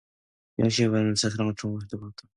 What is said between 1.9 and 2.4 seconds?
하여 보았다.